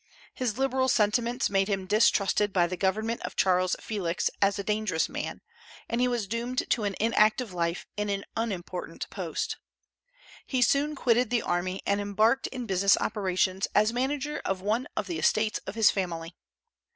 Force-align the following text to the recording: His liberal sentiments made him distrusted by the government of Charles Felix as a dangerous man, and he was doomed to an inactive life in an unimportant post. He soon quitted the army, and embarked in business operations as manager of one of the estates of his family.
His 0.33 0.57
liberal 0.57 0.87
sentiments 0.87 1.47
made 1.47 1.67
him 1.67 1.85
distrusted 1.85 2.51
by 2.51 2.65
the 2.65 2.75
government 2.75 3.21
of 3.21 3.35
Charles 3.35 3.75
Felix 3.79 4.31
as 4.41 4.57
a 4.57 4.63
dangerous 4.63 5.07
man, 5.07 5.41
and 5.87 6.01
he 6.01 6.07
was 6.07 6.25
doomed 6.25 6.67
to 6.71 6.85
an 6.85 6.95
inactive 6.99 7.53
life 7.53 7.85
in 7.95 8.09
an 8.09 8.25
unimportant 8.35 9.07
post. 9.11 9.57
He 10.47 10.63
soon 10.63 10.95
quitted 10.95 11.29
the 11.29 11.43
army, 11.43 11.83
and 11.85 12.01
embarked 12.01 12.47
in 12.47 12.65
business 12.65 12.97
operations 12.97 13.67
as 13.75 13.93
manager 13.93 14.41
of 14.43 14.59
one 14.59 14.87
of 14.97 15.05
the 15.05 15.19
estates 15.19 15.59
of 15.67 15.75
his 15.75 15.91
family. 15.91 16.33